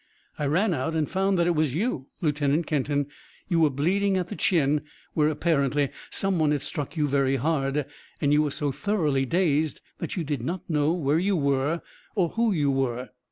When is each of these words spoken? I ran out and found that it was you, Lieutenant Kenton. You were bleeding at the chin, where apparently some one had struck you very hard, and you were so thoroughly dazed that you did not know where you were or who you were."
I 0.39 0.47
ran 0.47 0.73
out 0.73 0.95
and 0.95 1.07
found 1.07 1.37
that 1.37 1.45
it 1.45 1.53
was 1.53 1.75
you, 1.75 2.07
Lieutenant 2.21 2.65
Kenton. 2.65 3.05
You 3.47 3.59
were 3.59 3.69
bleeding 3.69 4.17
at 4.17 4.29
the 4.29 4.35
chin, 4.35 4.81
where 5.13 5.29
apparently 5.29 5.91
some 6.09 6.39
one 6.39 6.49
had 6.49 6.63
struck 6.63 6.97
you 6.97 7.07
very 7.07 7.35
hard, 7.35 7.85
and 8.19 8.33
you 8.33 8.41
were 8.41 8.49
so 8.49 8.71
thoroughly 8.71 9.27
dazed 9.27 9.79
that 9.99 10.17
you 10.17 10.23
did 10.23 10.41
not 10.41 10.67
know 10.67 10.91
where 10.91 11.19
you 11.19 11.35
were 11.35 11.83
or 12.15 12.29
who 12.29 12.51
you 12.51 12.71
were." 12.71 13.11